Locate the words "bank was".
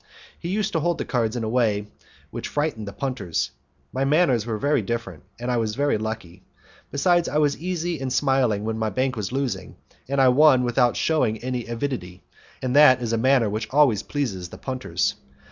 8.89-9.31